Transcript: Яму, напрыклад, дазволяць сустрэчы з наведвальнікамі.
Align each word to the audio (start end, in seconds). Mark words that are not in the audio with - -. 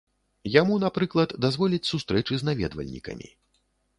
Яму, 0.51 0.77
напрыклад, 0.83 1.35
дазволяць 1.45 1.89
сустрэчы 1.91 2.33
з 2.43 2.47
наведвальнікамі. 2.49 3.27